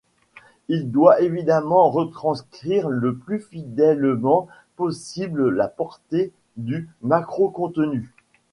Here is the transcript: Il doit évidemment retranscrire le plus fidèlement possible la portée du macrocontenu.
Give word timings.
Il 0.67 0.89
doit 0.89 1.21
évidemment 1.21 1.91
retranscrire 1.91 2.89
le 2.89 3.15
plus 3.15 3.39
fidèlement 3.39 4.47
possible 4.75 5.49
la 5.49 5.67
portée 5.67 6.33
du 6.57 6.89
macrocontenu. 7.03 8.09